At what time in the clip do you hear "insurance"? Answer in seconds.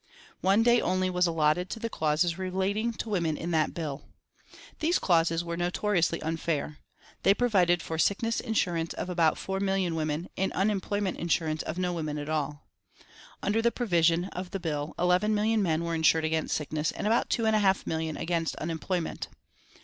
8.39-8.95, 11.19-11.61